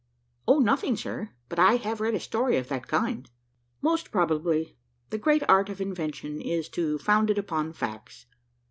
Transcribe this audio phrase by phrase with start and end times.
[0.47, 3.29] "O nothing, sir, but I have read a story of that kind."
[3.83, 4.75] "Most probably;
[5.11, 8.25] the great art of invention is to found it upon facts.